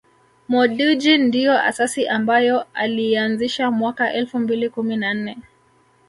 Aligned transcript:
Mo 0.47 0.67
Dewji 0.67 1.17
ndio 1.17 1.61
asasi 1.61 2.07
ambayo 2.07 2.65
aliianzisha 2.73 3.71
mwaka 3.71 4.13
elfu 4.13 4.39
mbili 4.39 4.69
kumi 4.69 4.97
na 4.97 5.13
nne 5.13 5.37